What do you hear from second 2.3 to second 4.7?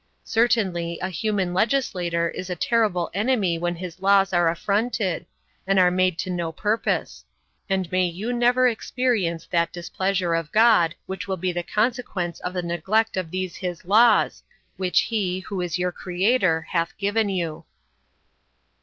a terrible enemy when his laws are